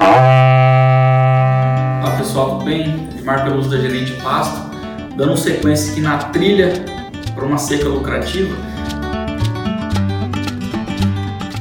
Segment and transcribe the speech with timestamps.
[0.00, 0.24] Olá
[2.16, 3.08] pessoal, tudo bem?
[3.14, 4.58] Edmar Peluso da Gerente Pasto,
[5.16, 6.72] dando sequência aqui na trilha
[7.34, 8.56] para uma seca lucrativa.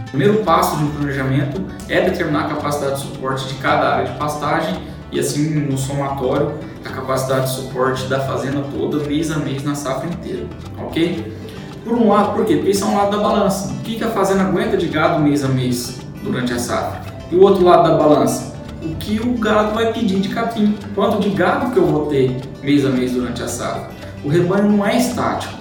[0.08, 4.06] O primeiro passo de um planejamento é determinar a capacidade de suporte de cada área
[4.06, 4.80] de pastagem
[5.12, 6.54] e assim no somatório
[6.86, 10.46] a capacidade de suporte da fazenda toda mês a mês na safra inteira,
[10.78, 11.38] ok?
[11.84, 12.56] Por um lado, por quê?
[12.56, 13.74] Porque isso é um lado da balança.
[13.74, 17.12] O que a fazenda aguenta de gado mês a mês durante a safra?
[17.32, 18.54] E o outro lado da balança?
[18.84, 20.76] O que o gado vai pedir de capim?
[20.96, 23.90] Quanto de gado que eu vou ter mês a mês durante a safra?
[24.24, 25.54] O rebanho não é estático.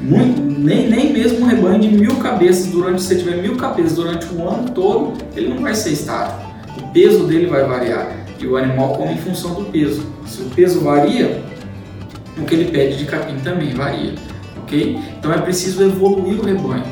[0.00, 4.26] Muito, nem, nem mesmo um rebanho de mil cabeças durante, se tiver mil cabeças durante
[4.34, 6.40] o ano todo, ele não vai ser estático.
[6.78, 10.02] O peso dele vai variar e o animal come em função do peso.
[10.26, 11.42] Se o peso varia,
[12.38, 14.14] o que ele pede de capim também varia
[14.66, 14.98] ok?
[15.18, 16.84] Então é preciso evoluir o rebanho.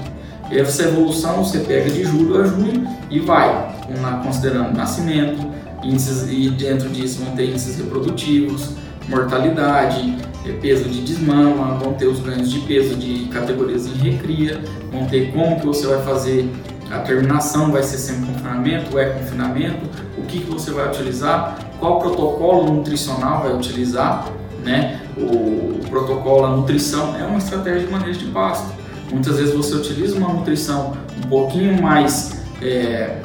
[0.51, 3.74] Essa evolução você pega de julho a junho e vai,
[4.23, 5.51] considerando nascimento,
[5.83, 8.71] índices, e dentro disso vão ter índices reprodutivos,
[9.09, 14.61] mortalidade, é, peso de desmama, vão ter os ganhos de peso de categorias em recria,
[14.91, 16.49] vão ter como que você vai fazer
[16.91, 21.99] a terminação, vai ser sem confinamento, é confinamento, o que, que você vai utilizar, qual
[21.99, 24.29] protocolo nutricional vai utilizar,
[24.65, 25.01] né?
[25.17, 28.67] O, protocolo, a nutrição é uma estratégia de manejo de pasto.
[29.13, 33.19] Muitas vezes você utiliza uma nutrição um pouquinho mais é,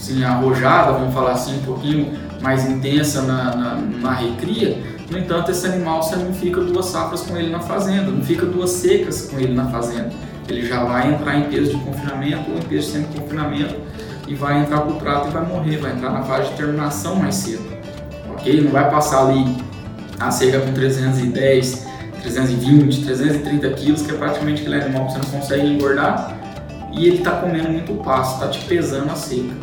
[0.00, 5.50] assim, arrojada, vamos falar assim, um pouquinho mais intensa na, na, na recria, no entanto,
[5.50, 9.22] esse animal você não fica duas safras com ele na fazenda, não fica duas secas
[9.22, 10.10] com ele na fazenda.
[10.48, 13.74] Ele já vai entrar em peso de confinamento ou em peso sem confinamento
[14.28, 17.16] e vai entrar para o trato e vai morrer, vai entrar na fase de terminação
[17.16, 17.64] mais cedo.
[18.30, 18.60] Ok?
[18.60, 19.56] Não vai passar ali
[20.20, 21.86] a seca com 310,
[22.22, 26.38] 320, 330 quilos, que é praticamente aquele animal que você não consegue engordar
[26.92, 29.54] e ele está comendo muito pasto, está te pesando a seca,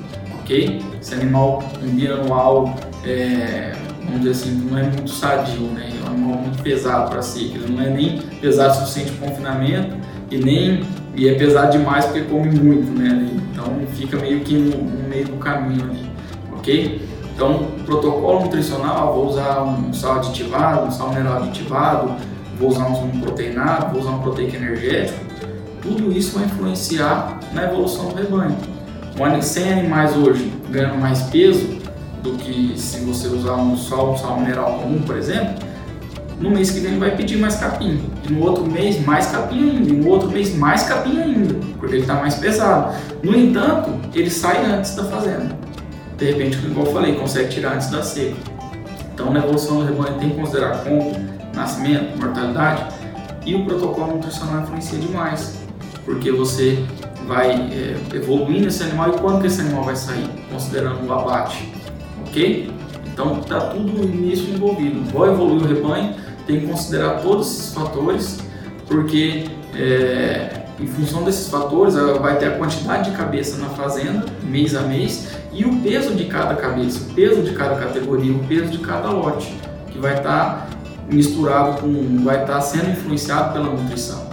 [0.47, 0.81] ok?
[1.01, 2.73] Esse animal um bianual,
[3.05, 3.73] é,
[4.05, 5.89] vamos dizer assim, não é muito sadio, né?
[5.91, 9.29] É um animal muito pesado para seca, ele não é nem pesado o suficiente para
[9.29, 9.97] confinamento
[10.31, 13.29] e nem e é pesado demais porque come muito, né?
[13.51, 16.09] Então fica meio que no, no meio do caminho ali,
[16.55, 17.01] ok?
[17.33, 22.15] Então, protocolo nutricional, vou usar um sal aditivado, um sal mineral aditivado,
[22.57, 25.19] vou usar um proteinado, vou usar um proteico energético.
[25.81, 28.76] Tudo isso vai influenciar na evolução do rebanho.
[29.41, 31.79] Sem animais hoje ganhando mais peso
[32.21, 35.55] do que se você usar um sal, um sal mineral comum, por exemplo,
[36.39, 37.99] no mês que vem vai pedir mais capim.
[38.27, 39.89] E no outro mês, mais capim ainda.
[39.89, 42.95] E no outro mês, mais capim ainda, porque ele está mais pesado.
[43.23, 45.67] No entanto, ele sai antes da fazenda
[46.17, 48.35] de repente, como eu falei, consegue tirar antes da seca.
[49.13, 51.13] Então, na evolução do rebanho tem que considerar como
[51.53, 52.85] nascimento, mortalidade
[53.45, 55.59] e o protocolo nutricional influencia demais,
[56.05, 56.83] porque você
[57.27, 61.71] vai é, evoluindo esse animal e quando que esse animal vai sair, considerando o abate,
[62.25, 62.71] ok?
[63.11, 65.03] Então, está tudo nisso envolvido.
[65.11, 68.39] Vou evoluir o rebanho, tem que considerar todos esses fatores,
[68.87, 69.45] porque
[69.75, 74.81] é, em função desses fatores, vai ter a quantidade de cabeça na fazenda, mês a
[74.81, 78.77] mês, e o peso de cada cabeça, o peso de cada categoria, o peso de
[78.79, 79.51] cada lote,
[79.91, 80.67] que vai estar tá
[81.11, 84.29] misturado com, vai estar tá sendo influenciado pela nutrição,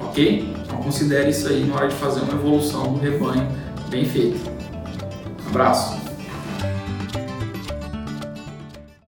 [0.00, 0.53] ok?
[0.84, 3.48] Considere isso aí na hora de fazer uma evolução do rebanho
[3.88, 4.38] bem feita.
[5.48, 6.03] Abraço!